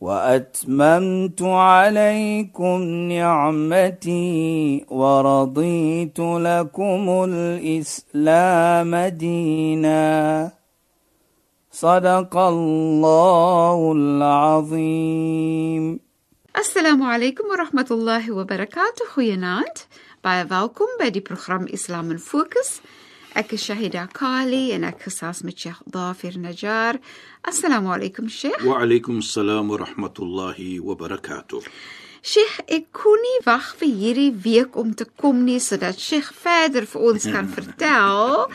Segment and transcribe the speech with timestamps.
[0.00, 10.50] وأتممت عليكم نعمتي ورضيت لكم الإسلام دينا.
[11.72, 16.00] صدق الله العظيم.
[16.58, 19.04] السلام عليكم ورحمة الله وبركاته.
[19.14, 19.78] خيانات
[20.24, 22.80] بايا فالكم بدي برنامج اسلام فوكس
[23.36, 26.98] Ek is Shahida Kali en ek gesels met Sheikh Dafir Najjar.
[27.44, 28.64] Assalamu alaykum Sheikh.
[28.64, 31.60] Wa alaykum assalam wa rahmatullahi wa barakatuh.
[32.24, 36.88] Sheikh, ek kon nie wag vir hierdie week om te kom nie sodat Sheikh verder
[36.88, 38.48] vir ons kan vertel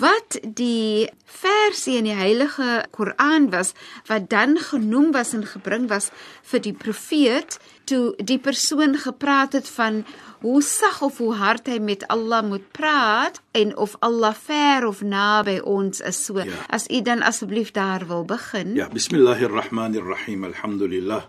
[0.00, 3.74] wat die versie in die Heilige Koran was
[4.06, 6.10] wat dan genoem was en gebring was
[6.42, 10.04] vir die profeet toe die persoon gepraat het van
[10.40, 15.00] hoe sag of hoe hard hy met Allah moet praat en of Allah ver of
[15.02, 16.64] naby ons is so Ja.
[16.70, 20.44] as u dan asseblief daar wil begin Ja, bismillahirrahmanirrahim.
[20.44, 21.22] Alhamdulillah.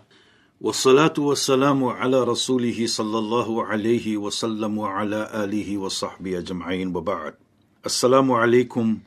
[0.60, 7.34] والصلاة والسلام على رسوله صلى الله عليه وسلم وعلى آله وصحبه أجمعين وبعد
[7.85, 8.97] Assalamu alaykum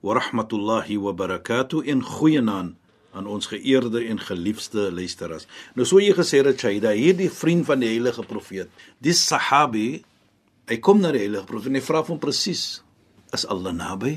[0.00, 2.72] wa rahmatullahi wa barakatuh in goeienaand
[3.12, 5.44] aan ons geëerde en geliefde luisteraars.
[5.76, 8.70] Nou so jy gesê dat Shaida hierdie vriend van die heilige profeet,
[9.04, 10.00] die Sahabi,
[10.64, 12.80] hy kom na die heilige profeet en hy vra hom presies:
[13.28, 14.14] "Is Allah naby?"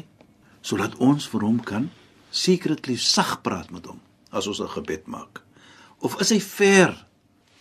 [0.64, 1.90] sodat ons vir hom kan
[2.32, 4.00] secretly sag praat met hom
[4.32, 5.44] as ons 'n gebed maak.
[6.00, 6.96] Of is hy ver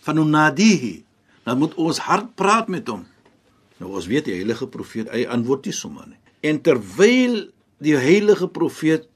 [0.07, 1.03] van onadihi?
[1.43, 3.03] Dan moet ons hard praat met hom.
[3.79, 6.17] Nou ons weet die heilige profeet, hy antwoord nie sommer nie.
[6.41, 7.47] En terwyl
[7.83, 9.07] die heilige profeet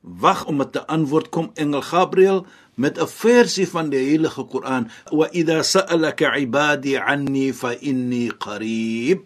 [0.00, 5.28] wag om 'n antwoord kom engel Gabriël met 'n versie van die heilige Koran wa
[5.30, 9.20] idha sa'alaka ibadi anni fa inni qarib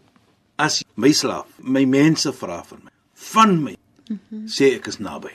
[0.57, 3.77] as my slaaf my mense vra vir my van my
[4.09, 4.47] mm -hmm.
[4.47, 5.35] sê ek is naby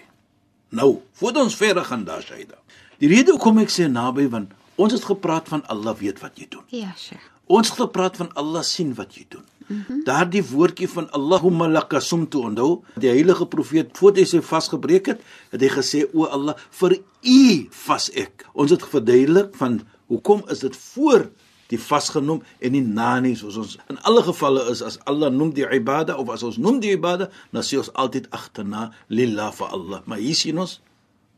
[0.70, 2.58] nou voor ons verder gaan daar Shaida
[2.98, 6.48] die rede hoekom ek sê naby want ons het gepraat van Allah weet wat jy
[6.50, 7.40] doen Ja, Sheikh.
[7.50, 9.46] Ons het gepraat van Allah sien wat jy doen.
[9.70, 10.04] Mm -hmm.
[10.04, 15.22] Daardie woordjie van Allahumma laka sumtu onthou, die heilige profeet voor hy sy vasgebreek het,
[15.50, 18.46] het hy gesê o Allah, vir U vas ek.
[18.54, 21.30] Ons het verduidelik van hoekom is dit voor
[21.70, 25.54] die vasgenoem en nie na nie soos ons in alle gevalle is as Allah noem
[25.54, 29.68] die ibada of as ons noem die ibada, dan sê ons altyd agterna lillah vir
[29.78, 30.02] Allah.
[30.06, 30.80] Maar hier sien ons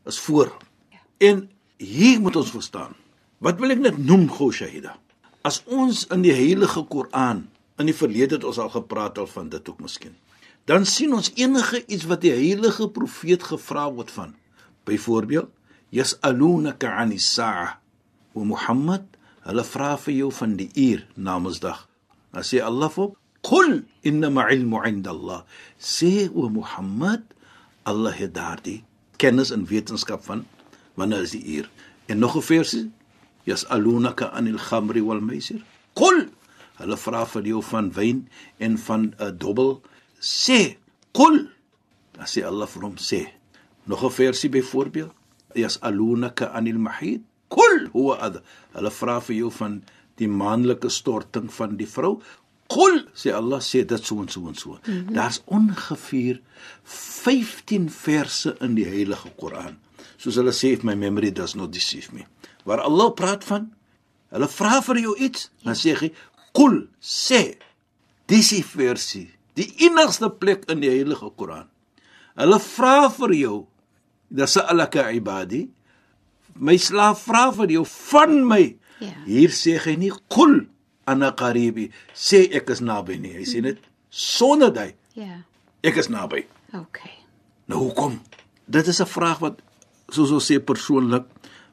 [0.08, 0.48] is voor.
[1.20, 2.96] En hier moet ons verstaan.
[3.42, 4.96] Wat wil ek net noem gou Shahida?
[5.44, 9.48] As ons in die heilige Koran in die verlede het ons al gepraat al van
[9.52, 10.14] dit ook miskien.
[10.64, 14.34] Dan sien ons enige iets wat die heilige profeet gevra word van.
[14.86, 15.50] Byvoorbeeld,
[15.90, 17.78] yas'alunaka 'anis sa'a.
[18.34, 19.02] O Mohammed,
[19.42, 21.88] hulle vra vir jou van die uur namensdag.
[22.32, 25.44] Dan sê Allah hom, "Qul innama 'ilmu 'inda Allah."
[25.78, 27.22] Sê o Mohammed,
[27.82, 28.84] Allah het daardie
[29.16, 30.46] kennis en wetenskap van
[30.94, 31.70] wanneer is die uur.
[32.06, 32.90] En nog 'n versie,
[33.44, 35.60] yas'alunaka 'anil khamri wal maisir.
[35.94, 36.28] Qul
[36.82, 38.26] hulle vra vir jou van wyn
[38.58, 39.80] en van 'n uh, dobbel.
[40.20, 40.76] Sê,
[41.12, 41.48] qul.
[42.16, 43.22] Dan sê Allah vir hom sê.
[43.86, 45.12] Nog 'n versie byvoorbeeld,
[45.54, 47.22] yas'alunaka 'anil mahid.
[47.48, 48.40] Qul huwa adha.
[48.72, 49.82] Hulle vra vir jou van
[50.16, 52.20] die maandelike storting van die vrou.
[52.72, 54.70] Qul sê Allah sê dit so en so en so.
[54.70, 55.14] Mm -hmm.
[55.14, 56.40] Daar's ongeveer
[56.84, 59.78] 15 verse in die heilige Koran.
[60.16, 62.24] Soos hulle sê if my memory does not deceive me.
[62.64, 63.72] Waar Allah praat van
[64.32, 66.12] hulle vra vir jou iets, dan sê hy
[66.56, 67.56] qul sê
[68.28, 71.68] dis die versie, die enigste plek in die heilige Koran.
[72.36, 73.56] Hulle vra vir jou
[74.32, 75.66] dasalaka ibadi
[76.56, 78.62] my slaaf vra vir jou van my.
[79.00, 79.12] Ja.
[79.26, 80.66] Hier sê hy nie qul
[81.08, 83.32] ana qaribi sê ek is naby nie.
[83.40, 83.78] Hy sê net
[84.10, 85.42] sonder dit Ja.
[85.82, 86.46] ek is naby.
[86.74, 87.12] Okay.
[87.68, 88.20] Nou hoekom?
[88.68, 89.60] Dit is 'n vraag wat
[90.10, 91.24] soos ons sê persoonlik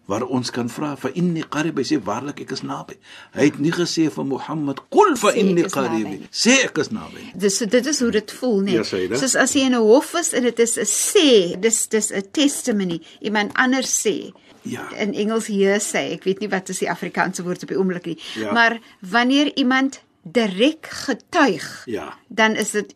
[0.09, 2.95] waar ons kan vra vir inni qarib hy sê waarlik ek is naby.
[3.37, 7.27] Hy het nie gesê vir Mohammed qul fa inni qarib sê ek is naby.
[7.37, 8.89] Dis dit is hoe dit voel net.
[8.89, 9.17] Ja?
[9.21, 12.23] Soos as jy in 'n hof is en dit is 'n sê, dis dis 'n
[12.31, 12.99] testimony.
[13.21, 14.33] Iemand anders sê.
[14.63, 14.89] Ja.
[14.97, 18.05] In Engels hier sê, ek weet nie wat is die Afrikaanse woord op die oomblik
[18.05, 18.17] nie.
[18.35, 18.51] Ja.
[18.51, 22.17] Maar wanneer iemand direk getuig, Ja.
[22.27, 22.95] dan is dit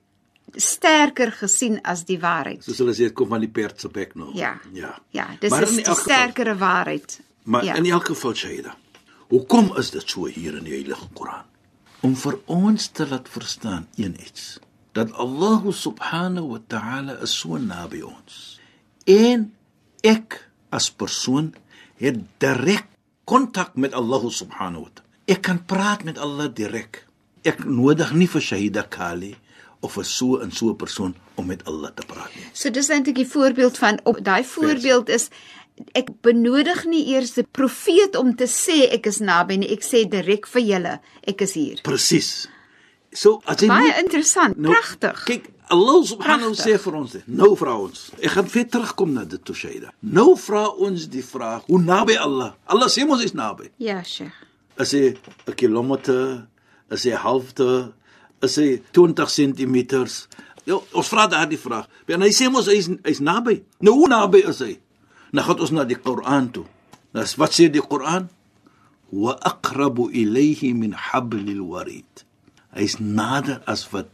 [0.56, 2.64] sterker gesien as die waarheid.
[2.64, 4.32] Soos hulle sê dit kom van die perd se bek nou.
[4.38, 4.54] Ja.
[4.74, 4.94] Ja.
[5.12, 7.20] Ja, dis Maar is die geval- sterkere waarheid.
[7.44, 7.76] Maar ja.
[7.76, 8.76] in elk geval Shaida.
[9.30, 11.46] Hoekom is dit so hier in die Heilige Koran?
[12.02, 14.60] Om vir ons te laat verstaan een iets
[14.94, 18.60] dat Allah subhanahu wa ta'ala is so naby ons.
[19.06, 19.54] En
[20.04, 21.54] ek as persoon
[21.98, 22.86] het direk
[23.26, 25.10] kontak met Allah subhanahu wa ta'ala.
[25.26, 27.06] Ek kan praat met Allah direk.
[27.44, 29.36] Ek nodig nie vir Shahida Kali
[29.84, 32.46] of vir so 'n so 'n persoon om met Allah te praat nie.
[32.54, 35.30] So dis eintlik 'n voorbeeld van op daai voorbeeld is
[35.94, 40.08] ek benodig nie eers 'n profeet om te sê ek is naby nie, ek sê
[40.10, 41.80] direk vir julle, ek is hier.
[41.84, 42.48] Presies.
[43.14, 45.24] So as jy Baie nie- interessant, Nou, pragtig.
[45.26, 46.66] Kyk, Allah subhanahu Pragtig.
[46.66, 47.28] sê vir ons dit.
[47.28, 48.12] Nou vra ons.
[48.22, 49.92] Ek gaan weer terugkom na dit Tushaida.
[50.02, 52.54] Nou vra ons die vraag, hoe naby Allah?
[52.68, 53.70] Allah sê ons is naby.
[53.78, 54.34] Ja, Sheikh.
[54.80, 55.16] Is hy
[55.48, 56.48] 'n kilometer?
[56.90, 57.94] Hy 'n halfte?
[58.44, 59.78] Is hy 20 cm?
[60.68, 61.90] Ja, ons vra daardie vraag.
[62.12, 63.62] En hy sê ons hy's hy's naby.
[63.84, 64.78] Nou hoe naby is hy?
[65.36, 66.66] Nou gaan ons na die Koran toe.
[67.16, 68.30] Nou wat sê die Koran?
[69.14, 72.26] Wa aqrabu ilayhi min hablil warid.
[72.74, 74.10] Hy's nader as wat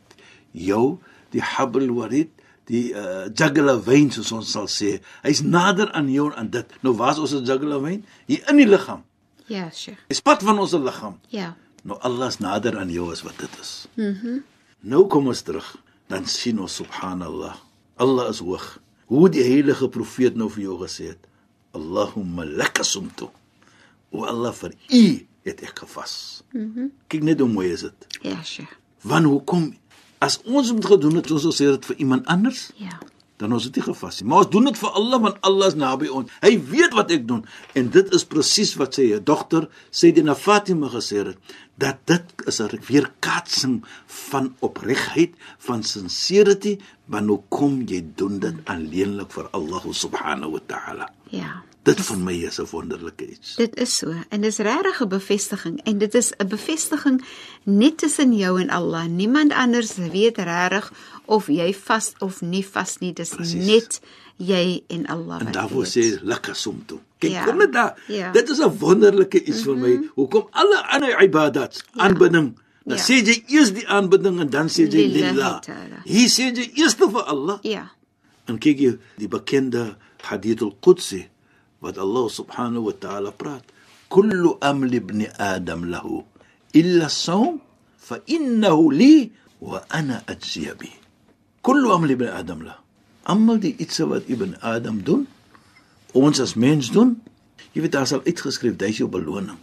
[0.53, 0.99] jou
[1.33, 2.33] die hablil warid
[2.69, 4.97] die uh, jugular vein soos ons sal sê.
[5.25, 6.75] Hy's nader aan jou aan dit.
[6.85, 8.03] Nou waar's ons vein?
[8.29, 9.01] Hier in die liggaam.
[9.49, 9.97] Ja, Sheikh.
[10.07, 11.17] Dis pad van ons liggaam.
[11.33, 11.55] Ja.
[11.83, 13.87] Nou Allah is nader aan jou as wat dit is.
[13.95, 14.15] Mhm.
[14.23, 14.43] Mm
[14.81, 15.75] nou kom ons terug.
[16.07, 17.55] Dan sien ons subhanallah.
[17.99, 18.79] Allah is hoog.
[19.11, 21.27] Hoe die heilige profeet nou vir jou gesê het.
[21.75, 23.27] Allahumma laka sumtu.
[24.09, 26.43] O Allah vir u het ek gevas.
[26.53, 26.63] Mhm.
[26.79, 28.07] Mm Kyk net hoe mooi is dit.
[28.21, 28.71] Ja, Sheikh.
[29.01, 29.75] Want hoekom
[30.19, 32.69] as ons moet gedoen het ons sê dit vir iemand anders?
[32.75, 32.99] Ja.
[33.39, 34.27] Dan ons het nie gevas nie.
[34.29, 36.31] Maar ons doen dit vir Allah want Allah is naby ons.
[36.43, 37.45] Hy weet wat ek doen
[37.79, 42.81] en dit is presies wat sy dogter Sayyidina Fatima gesê het dat dit is 'n
[42.89, 50.51] weerkaatsing van opregtheid, van sincerity, want hoe kom jy doen dit alleenlik vir Allah subhanahu
[50.51, 51.07] wa ta'ala.
[51.29, 51.63] Ja.
[51.87, 53.55] Dit vir my is 'n wonderlike iets.
[53.55, 57.21] Dit is so en dis regtig 'n bevestiging en dit is 'n bevestiging
[57.63, 59.05] net tussen jou en Allah.
[59.07, 60.91] Niemand anders weet regtig
[61.25, 63.13] of jy vas of nie vas nie.
[63.13, 63.65] Dis Presies.
[63.65, 63.99] net
[64.37, 65.39] jy en Allah.
[65.41, 66.99] En daarvoor sê lekker somto.
[67.17, 67.43] Kyk, Ja.
[67.43, 67.99] kom net daar.
[68.07, 68.31] Ja.
[68.31, 70.09] Dit is 'n wonderlike iets vir my.
[70.15, 73.03] Hoekom alle ander ibadats, aanbidding, dan Ja.
[73.03, 75.61] sê jy eers die aanbidding en dan sê jy lillah.
[76.03, 77.57] Hier sê jy eers vir Allah.
[77.61, 77.91] Ja.
[78.45, 81.27] En kyk jy die bekende hadith al-Qudsi
[81.79, 83.63] wat Allah subhanahu wa ta'ala praat.
[84.09, 86.25] Kullu amli ibn Adam lahu
[86.73, 87.61] illa as-sawm
[87.97, 89.31] fa innahu li
[89.61, 90.91] wa ana ajziya bi.
[91.61, 92.81] Kullu amli ibn Adam lahu.
[93.29, 95.27] Almal die iets wat ibn Adam doen,
[96.17, 97.19] ons as mens doen,
[97.75, 99.59] jy weet daar sal uitgeskryf dis jou beloning.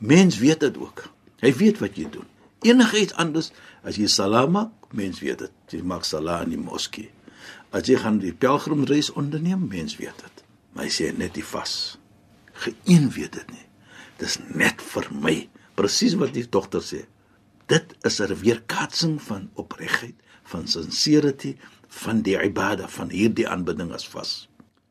[0.00, 1.04] Mens weet dit ook.
[1.44, 2.24] Hy weet wat jy doen.
[2.64, 3.52] Enige iets anders
[3.84, 5.52] as jy salam maak, mens weet dit.
[5.76, 7.10] Jy maak salam in die moskee.
[7.76, 10.45] As jy gaan die pelgrimreis onderneem, mens weet dit.
[10.76, 11.96] Maar hy sê net die vas.
[12.60, 13.64] Geen weet dit nie.
[14.20, 15.36] Dis net vir my.
[15.76, 17.06] Presies wat die dogter sê.
[17.66, 20.14] Dit is 'n weerkaatsing van opregtheid,
[20.44, 21.56] van sincerity,
[21.88, 24.48] van die ibada, van hierdie aanbidding as vas.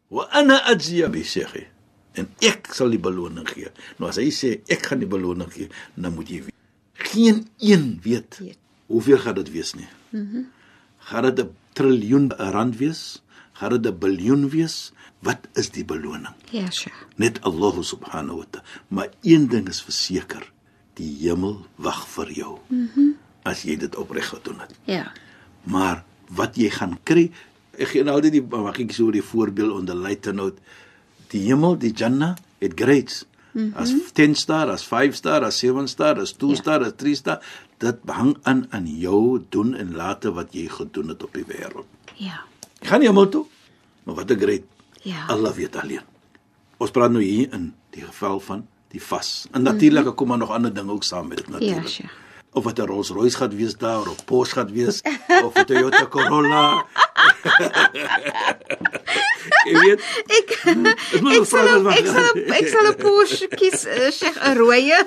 [0.10, 1.68] Wa ana ajziya bi shaykhi.
[2.14, 3.70] En ek sal die beloning gee.
[4.00, 6.54] Nou as hy sê ek gaan die beloning gee, dan moet jy weet.
[6.94, 8.58] Geen een weet Weet.
[8.88, 9.88] hoeveel gaan dit wees nie.
[10.10, 10.22] Mhm.
[10.38, 10.52] Mm
[11.06, 13.22] gaan dit 'n triljoen rand wees?
[13.56, 14.92] Gaan dit 'n biljoen wees?
[15.20, 16.36] Wat is die beloning?
[16.52, 17.08] Ja, Sheikh.
[17.16, 18.66] Net Allah subhanahu wa ta'ala.
[18.88, 20.52] Maar een ding is verseker,
[20.94, 22.60] die hemel wag vir jou.
[22.68, 23.00] Mhm.
[23.00, 24.74] Mm as jy dit opreg gedoen het.
[24.90, 25.12] Ja.
[25.70, 27.28] Maar wat jy gaan kry,
[27.78, 30.58] ek gee nou altyd die mag ek so die voorbeeld onder note.
[31.30, 33.26] Die hemel, die Jannah het grades.
[33.52, 33.82] Mm -hmm.
[33.82, 36.56] As 10 star, as 5 star, as 7 star, as 2 Ja.
[36.56, 36.62] ja.
[36.62, 37.40] star, as 3 star,
[37.78, 41.86] dit hang aan aan jou doen en late wat jy gedoen het op die wêreld.
[42.16, 42.44] Ja.
[42.86, 43.46] Jy gaan nie hemel toe.
[44.06, 44.64] Maar wat 'n grade.
[45.02, 45.26] Ja.
[45.28, 46.06] Allah weet alleen.
[46.78, 49.48] Ons praat nou hier in die geval van die vas.
[49.52, 50.16] En natuurlik mm -hmm.
[50.16, 51.84] kom maar nog ander dinge ook saam met dit natuurlik.
[51.84, 52.14] Ja, Sheikh.
[52.52, 55.02] of wat 'n Rolls-Royce gaan wees daar of Porsche gaan wees
[55.44, 56.86] of 'n Toyota Corolla.
[59.66, 60.02] Jy weet,
[60.40, 63.86] Ek Dit moet ek sal wat ek sal een- ek sal 'n Porsche kies,
[64.18, 65.00] Sheikh 'n rooie.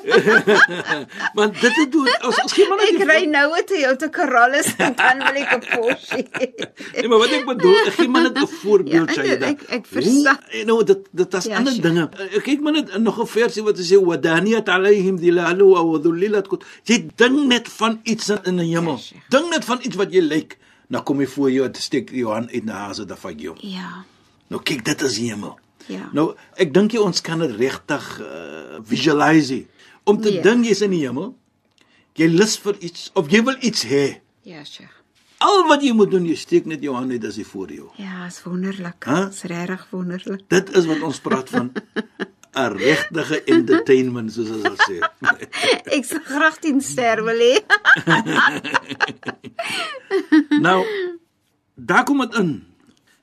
[1.38, 4.60] want dit het doen ons ons gee maar net Ek ry nou 'n Toyota Corolla
[4.78, 6.16] en dan wil ek 'n Porsche.
[6.98, 9.46] Nee, maar wat ek bedoel, ek gee maar net 'n voorbeeld Ja, Shaida.
[9.46, 10.38] ek- ek verstaan.
[10.66, 11.82] Nou dit dit is Ja, ander Sheikh.
[11.82, 12.08] dinge.
[12.36, 16.64] Ek kyk maar net nog 'n versie wat sê wadaniyat alaihim dilalu wa dhullilat kut.
[16.84, 18.96] Jy dink net van iets in die hemel.
[18.96, 19.22] Ja, Sheikh.
[19.28, 20.56] Dink net van iets wat jy lyk.
[20.88, 23.54] Nou kom jy voor jou te steek jou hand uit na hase da jou.
[23.60, 24.04] Ja.
[24.48, 25.58] Nou kyk, dit is die hemel.
[25.88, 26.08] Ja.
[26.12, 29.52] Nou, ek dink jy ons kan dit regtig uh, visualize.
[29.54, 29.66] nie.
[30.04, 30.42] Om te Ja.
[30.42, 31.34] dink jy's in die hemel.
[32.14, 34.20] Jy lus vir iets of jy wil iets hê.
[34.42, 34.94] Ja, Sheikh.
[35.38, 37.88] Al wat jy moet doen, jy steek net jou hand uit as hy voor jou.
[37.96, 39.04] Ja, is wonderlik.
[39.06, 39.28] Huh?
[39.30, 40.40] Is regtig wonderlik.
[40.50, 41.70] Dit is wat ons praat van
[42.58, 44.98] 'n regte entertainment soos ons sal sê.
[45.96, 47.54] Ek sal graag 10 ster wil hê.
[50.66, 50.84] nou
[51.74, 52.64] daar kom dit in.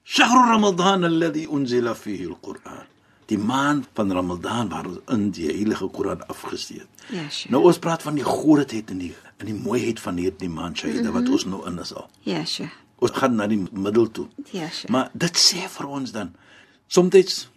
[0.06, 2.86] Shahr Ramadan alladhi unzila fihi al-Quran.
[3.26, 6.86] Die maand van Ramadan waar in die heilige Koran afgesteek.
[7.10, 7.52] Ja, sure.
[7.56, 11.00] Nou ons praat van die grootheid en die en die mooiheid van hierdie maand Shaida
[11.00, 11.14] mm -hmm.
[11.14, 12.10] wat ons nou in is al.
[12.22, 12.70] Ja, sure.
[13.00, 14.28] Ons gaan na die middel toe.
[14.52, 14.92] Ja, sure.
[14.92, 16.36] Maar dit sê vir ons dan
[16.88, 17.50] soms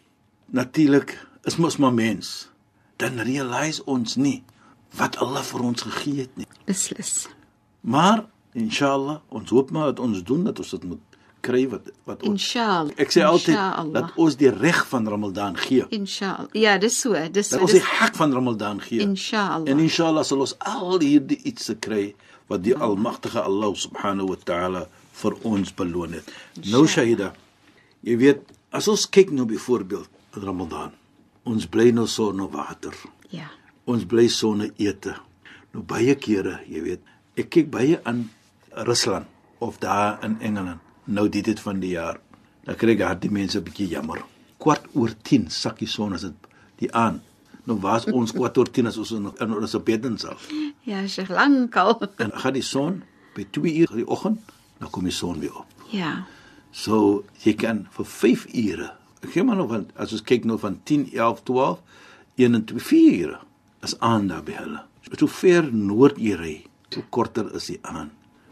[0.47, 2.49] natuurlik is mos maar mens.
[2.97, 4.43] Dan realiseer ons nie
[4.97, 6.47] wat Allah vir ons gegee het nie.
[6.65, 7.29] Beslis.
[7.81, 11.08] Maar inshallah, ons hoop maar dat ons doen dat ons dit moet
[11.41, 12.93] kry wat wat ons Inshallah.
[12.97, 13.93] Ek sê altyd Inshallah.
[13.93, 15.85] dat ons die reg van Ramadan gee.
[15.91, 16.49] Inshallah.
[16.53, 17.65] Ja, dis so, dis Dat so.
[17.65, 19.01] ons die dis- hak van Ramadan gee.
[19.01, 19.69] Inshallah.
[19.71, 22.15] En inshallah sal ons al hierdie iets kry
[22.49, 26.31] wat die almagtige Allah subhanahu wa ta'ala vir ons beloon het.
[26.71, 27.33] Nou Shahida,
[28.07, 28.41] jy weet,
[28.73, 30.09] as ons kyk nou byvoorbeeld
[30.43, 30.93] Ramadan,
[31.45, 32.95] ons bly nou sonder water.
[33.31, 33.49] Ja.
[33.89, 35.15] Ons bly sonder ete.
[35.75, 37.01] Nou baie kere, jy weet,
[37.37, 38.31] ek kyk baie aan
[38.87, 39.27] Rusland
[39.61, 40.81] of daar in Engeland.
[41.09, 42.21] Nou dit dit van die jaar.
[42.67, 44.21] Dan kry ek hart die mense 'n bietjie jammer.
[44.59, 46.49] Kwart oor 10 sakkie son as dit
[46.79, 47.23] die aan.
[47.65, 50.37] Nou was ons kwart oor 10 as ons in in ons bedensal.
[50.85, 52.01] Ja, Sheikh lankal.
[52.17, 53.03] En gaan die son
[53.35, 54.41] by 2 uur die oggend,
[54.79, 55.67] dan kom die son weer op.
[55.91, 56.27] Ja.
[56.71, 58.93] So jy kan vir 5 ure.
[59.23, 61.81] Ek gee maar nog van as ons kyk nou van 10, 11, 12,
[62.37, 63.39] 1 en 2, 4 ure
[63.83, 64.83] is aan daar by hulle.
[65.17, 66.55] So ver noord jy ry,
[66.93, 68.11] so korter is die aan.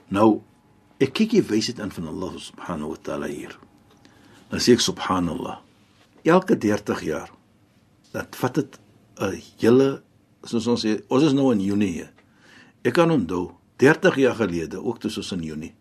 [0.08, 0.42] Nou
[1.00, 3.58] ek kyk die wysheid aan van Allah subhanahu wa taala hier.
[4.50, 5.60] Dan sê ek subhanallah.
[6.24, 7.30] Elke 30 jaar
[8.12, 8.78] dat vat dit
[9.20, 10.02] 'n hele
[10.44, 12.12] soos ons sê, ons is nou in Junie hier.
[12.84, 15.74] Ek kan onthou 30 jaar gelede, ook toe ons in Junie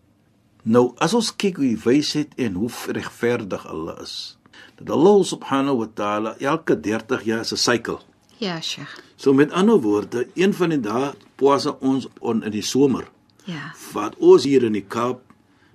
[0.66, 4.34] Nou as ons kyk hoe wysheid en hoe regverdig Allah is.
[4.80, 8.00] Dat Allah subhanahu wa ta'ala elke 30 jaar 'n sykel.
[8.38, 8.98] Ja, Sheikh.
[9.16, 13.08] So met ander woorde, een van die dae poasa ons on in die somer.
[13.46, 13.70] Ja.
[13.94, 15.22] Wat ons hier in die Kaap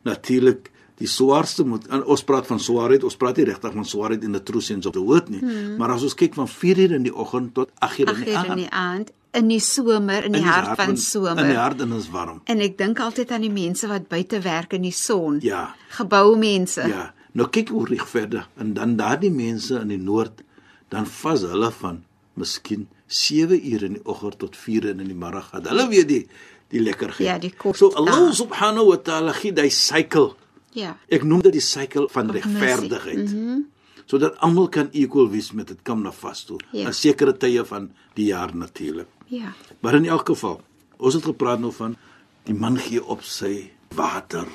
[0.08, 0.70] natuurlik
[1.01, 4.36] die swaarste moet en ons praat van swaarheid, ons praat nie regtig van swaarheid in
[4.38, 5.78] die true sense of the word nie, hmm.
[5.82, 8.22] maar as ons kyk van 4 uur in die oggend tot 8 uur in Ag
[8.22, 8.62] die hier in aand.
[8.62, 11.56] die aand in die somer, in die in hart van In die somer.
[11.56, 12.42] hart en is warm.
[12.51, 15.38] En ek dink altyd aan die mense wat buite werk in die son.
[15.42, 15.70] Ja.
[15.96, 16.84] Geboumense.
[16.92, 20.44] Ja, nou kyk hoe regverdig en dan daardie mense in die noord
[20.92, 22.01] dan vas hulle van
[22.36, 25.50] miskien 7 ure in die oggend tot 4 in die middag.
[25.56, 26.25] Dat hulle weet die
[26.72, 27.28] die lekkerheid.
[27.28, 28.34] Ja, die kos So Allah daar.
[28.36, 30.34] subhanahu wa ta'ala gee daai sykel.
[30.78, 30.96] Ja.
[31.12, 33.28] Ek noem dit die sykel van regverdigheid.
[33.28, 33.62] Mhm.
[34.06, 36.60] Sodat almal kan equal wees met dit kom na vas toe.
[36.72, 36.88] Ja.
[36.90, 39.08] 'n Sekere tye van die jaar natuurlik.
[39.28, 39.54] Ja.
[39.80, 40.62] Maar in elk geval,
[40.98, 41.96] ons het gepraat nou van
[42.44, 44.48] die man gee op sy water.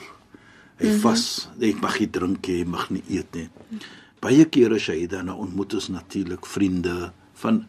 [0.77, 1.01] Hy mm -hmm.
[1.01, 3.49] vas, hy mag nie drink nie, hy mag nie eet nie.
[4.21, 7.67] Baie kere Shaida nou ontmoet ons natuurlik vriende van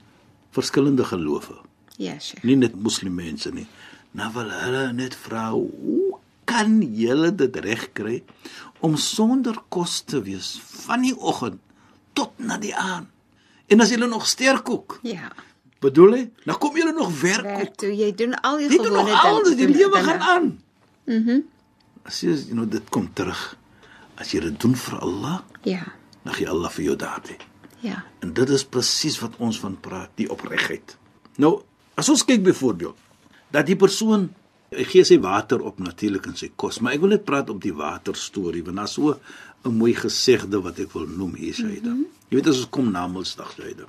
[0.52, 1.56] verskillende gelowe.
[1.98, 2.44] Ja, Sheikh.
[2.44, 3.68] Nie net moslimmense nie.
[4.18, 6.18] Nou wil hulle net vra, hoe
[6.50, 8.24] kan julle dit regkry
[8.86, 10.56] om sonder kos te wees
[10.86, 11.60] van die oggend
[12.18, 13.08] tot na die aand?
[13.68, 15.32] En as julle nog sterkoek, Ja.
[15.84, 16.24] bedoel jy?
[16.48, 19.24] Nou kom julle nog werk Werk toe jy doen al jou Dit doen gewone nog
[19.26, 20.04] alles, die dinge- lewe dinge.
[20.08, 20.48] gaan aan.
[21.06, 21.40] Mhm.
[22.08, 23.58] As jy you know dit kom terug.
[24.16, 25.84] As jy dit doen vir Allah, Ja.
[26.24, 27.38] dan gee Allah vir jou daardie.
[27.80, 28.04] Ja.
[28.20, 30.98] En dit is presies wat ons van praat, die opregtheid.
[31.38, 31.62] Nou,
[31.96, 32.96] as ons kyk byvoorbeeld
[33.52, 34.30] dat die persoon
[34.72, 37.76] gee sy water op natuurlik in sy kos, maar ek wil net praat op die
[37.76, 39.20] water storie want daar's so
[39.66, 41.90] 'n mooi gesegde wat ek wil noem hier Saida.
[41.90, 42.06] Mm -hmm.
[42.30, 43.86] Jy weet as ons kom na Mondsdag Saida.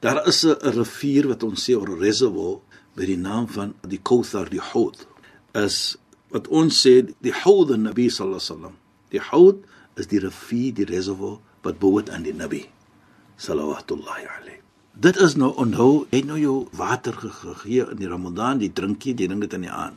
[0.00, 2.60] Daar is 'n rivier wat ons sê 'n reservoir
[2.94, 5.06] met die naam van die Kauthar, die Hout.
[5.52, 5.96] Is
[6.28, 8.76] wat ons sê die Hout en Nabi sallallahu alaihi wasallam.
[9.10, 9.64] Die Hout
[9.94, 12.68] is die rivier, die reservoir wat behoort aan die Nabi
[13.36, 14.60] salawatullahi alayhi.
[15.00, 18.72] Dit is nou onthou, jy het nou jou water ge- gegee in die Ramadan, die
[18.72, 19.96] drinkie, die ding dit in die aan.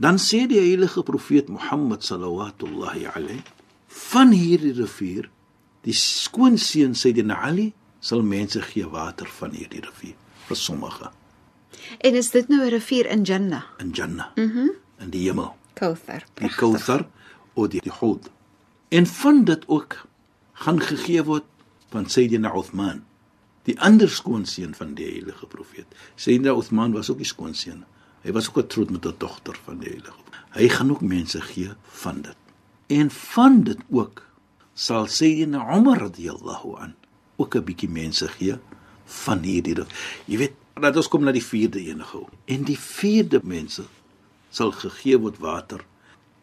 [0.00, 3.42] Dan sê die heilige profeet Mohammed salawatullahi alayhi
[3.88, 5.28] van hierdie rivier,
[5.84, 10.14] die skoonseun Sayyidina Ali sal mense gee water van hierdie rivier
[10.48, 11.10] vir sommige
[12.00, 13.62] En is dit nou 'n rivier in Jannah?
[13.78, 14.26] in Jannah.
[14.36, 14.58] Mhm.
[14.58, 14.70] Mm
[15.00, 15.54] in die hemel.
[15.74, 16.24] Kauthar.
[16.34, 17.06] die Kauthar
[17.54, 18.30] of die, die Hud.
[18.90, 20.06] En van dit ook
[20.52, 21.44] gaan gegee word
[21.90, 23.02] van Sayyidina Uthman,
[23.68, 25.86] die ander skoonseun van die heilige profeet.
[26.16, 27.84] Sayyidina Uthman was ook die skoonseun.
[28.24, 30.20] Hy was ook getroud met 'n dogter van die heilige.
[30.50, 31.70] Hy gaan ook mense gee
[32.02, 32.36] van dit.
[32.86, 34.22] En van dit ook
[34.74, 36.94] sal Sayyidina Umar radhiyallahu an
[37.36, 38.58] ook 'n bietjie mense gee
[39.04, 39.84] van hierdie.
[40.24, 42.26] Jy weet, dat ons kom na die vierde gou.
[42.44, 43.84] En die vierde mense
[44.50, 45.84] sal gegee word water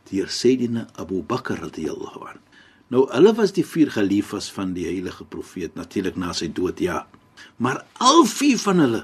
[0.09, 2.39] deur Sayyidina Abu Bakr radhiyallahu an.
[2.93, 7.03] Nou hulle was die vier gelifas van die heilige profeet natuurlik na sy dood ja.
[7.59, 9.03] Maar al vier van hulle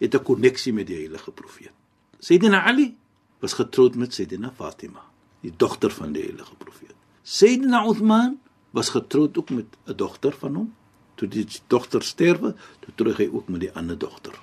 [0.00, 1.72] het 'n koneksie met die heilige profeet.
[2.18, 2.96] Sayyidina Ali
[3.40, 5.02] was getroud met Sayyidina Fatima,
[5.40, 6.94] die dogter van die heilige profeet.
[7.22, 8.38] Sayyidina Uthman
[8.70, 10.74] was getroud ook met 'n dogter van hom.
[11.14, 14.34] Toe die dogter sterwe, toe terug hy ook met die ander dogter,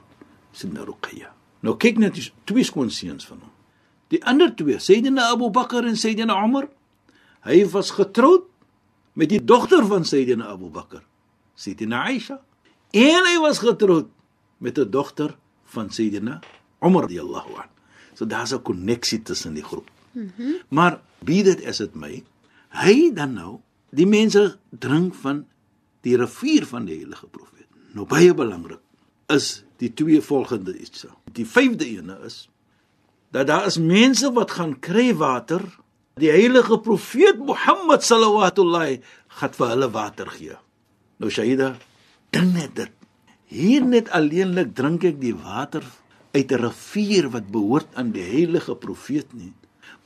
[0.51, 1.33] Sayyidina Ruqayya.
[1.59, 3.51] Nou kyk net die twee skoonseuns van hom.
[4.07, 6.69] Die ander twee, Sayyidina Abu Bakr en Sayyidina Umar,
[7.41, 8.46] hy was getroud
[9.17, 11.01] met die dogter van Sayyidina Abu Bakr,
[11.57, 12.37] Sayyidina Aisha.
[12.93, 14.11] En hy was getroud
[14.61, 16.39] met 'n dogter van Sayyidina
[16.81, 17.69] Umar radiyallahu an.
[18.13, 19.89] So daar's 'n koneksie tussen die groep.
[20.11, 22.23] Mm maar wie dit is dit my?
[22.69, 23.59] Hy dan nou,
[23.89, 25.45] die mense drink van
[26.01, 27.67] die rivier van die heilige profeet.
[27.93, 28.79] Nou baie belangrik
[29.27, 31.05] is die twee volgende iets.
[31.33, 32.49] Die vyfde ene is
[33.31, 35.61] dat daar is mense wat gaan kry water.
[36.17, 39.01] Die heilige profeet Mohammed sallallahu
[39.37, 40.55] gaan vir hulle water gee.
[41.21, 41.75] Nou Shaida,
[42.33, 42.91] dink net dit.
[43.47, 45.83] Hier net alleenlik drink ek die water
[46.33, 49.53] uit 'n rivier wat behoort aan die heilige profeet nie.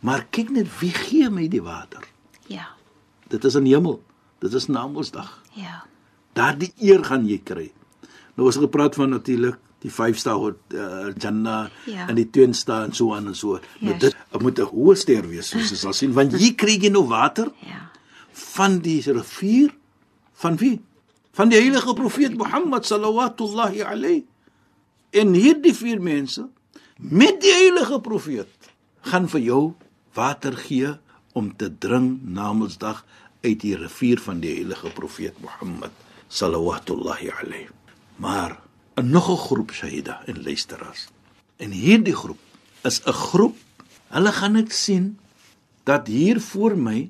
[0.01, 2.03] Maar kyk net wie gee my die water?
[2.48, 2.68] Ja.
[3.30, 4.01] Dit is in hemel.
[4.39, 5.41] Dit is Namedsdag.
[5.53, 5.84] Ja.
[6.34, 7.72] Daardie eer gaan jy kry.
[8.36, 12.08] Nou ons het gepraat van natuurlik die 5 ster uh, Jannah Ja.
[12.08, 13.60] en die 2 ster en so aan en so.
[13.80, 14.11] Nou Yes.
[14.41, 17.05] Dit moet 'n hoë ster wees soos jy sal sien want hier kry jy nou
[17.07, 17.89] water Ja.
[18.33, 19.69] van die rivier
[20.33, 20.81] van wie?
[21.33, 24.25] Van die heilige profeet Mohammed sallallahu alayhi.
[25.12, 26.50] En hierdie vier mense
[26.98, 28.48] met die heilige profeet
[29.01, 29.74] gaan vir jou
[30.13, 30.98] water gee
[31.33, 33.05] om te drink Namedsdag
[33.43, 35.91] uit die rivier van die heilige profeet Mohammed
[36.27, 37.69] sallallahu alayhi.
[38.17, 38.60] Maar
[38.98, 41.07] 'n nog 'n groep Shahida en luisteraars.
[41.57, 42.39] En hierdie groep
[42.83, 43.55] is 'n groep.
[44.12, 45.13] Hulle gaan net sien
[45.88, 47.10] dat hier voor my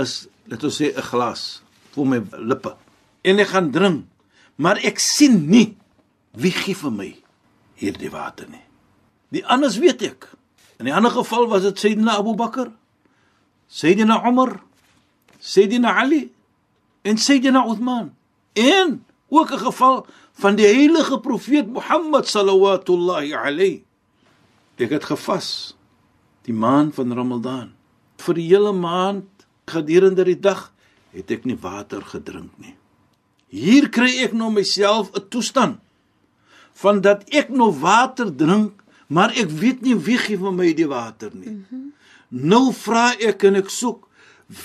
[0.00, 1.62] is, let ons sê 'n glas
[1.94, 2.74] voor my lippe.
[3.22, 4.06] En ek gaan drink,
[4.56, 5.76] maar ek sien nie
[6.34, 7.10] wie gee vir my
[7.78, 8.64] hierdie water nie.
[9.30, 10.28] Die anders weet ek.
[10.78, 12.70] In die ander geval was dit Sayyidina Abu Bakr,
[13.68, 14.60] Sayyidina Umar,
[15.38, 16.32] Sayyidina Ali
[17.02, 18.14] en Sayyidina Uthman.
[18.52, 23.84] En ook 'n geval van die heilige profeet Mohammed sallallahu alayhi.
[24.76, 25.76] Ek het gevas
[26.44, 27.72] die maand van Ramadan.
[28.20, 30.70] Vir die hele maand gedurende die dag
[31.14, 32.74] het ek nie water gedrink nie.
[33.54, 35.78] Hier kry ek nou myself 'n toestand
[36.74, 40.88] van dat ek nou water drink, maar ek weet nie wie gee vir my die
[40.88, 41.50] water nie.
[41.50, 41.92] Mm -hmm.
[42.28, 44.08] Nou vra ek en ek soek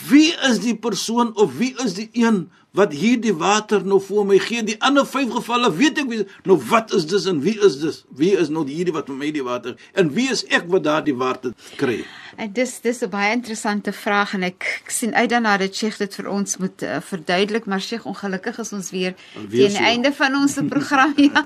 [0.10, 4.38] wie is die persoon of wie is die een wat hierdie water nou vir my
[4.44, 4.62] gee?
[4.66, 8.04] Die ander vyf gevalle weet ek wie nou wat is dis en wie is dis?
[8.14, 11.16] Wie is nou hierdie wat vir my die water en wie is ek wat daardie
[11.18, 12.04] water kry?
[12.38, 15.98] En dis dis 'n baie interessante vraag en ek, ek sien uit daarna dat Sheikh
[15.98, 19.16] dit vir ons moet uh, verduidelik, maar Sheikh ongelukkig is ons weer
[19.50, 21.44] teen die einde van ons program ja.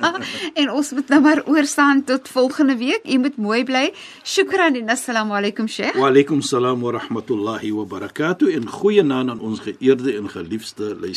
[0.53, 3.01] En ons moet nou maar oorstaan tot volgende week.
[3.07, 3.93] U moet mooi bly.
[4.23, 5.95] Shukran en assalamu alaykum Sheikh.
[5.95, 11.12] Wa alaykum salaam wa rahmatullahi wa barakatuh en goeienaand aan ons geëerde en geliefde luisteraars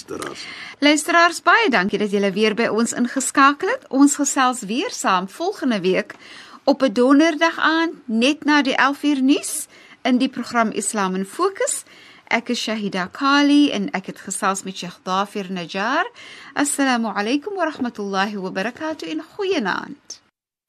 [0.80, 3.88] Luisteraars, baie dankie dat julle weer by ons ingeskakel het.
[3.90, 6.16] Ons gesels weer saam volgende week
[6.64, 9.68] op 'n donderdag aand net na die 11uur nuus
[10.02, 11.84] in die program Islam in Fokus.
[12.28, 16.08] Ek is Shahida Kali en ek het gesels met Sheikh Dafir Najjar.
[16.54, 20.22] Assalamu alaykum wa rahmatullahi wa barakatuh en goeienaand.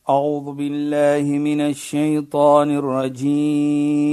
[0.09, 4.12] أعوذ بالله من الشيطان الرجيم